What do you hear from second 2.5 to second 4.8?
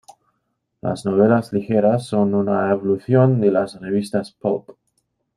evolución de las revistas Pulp.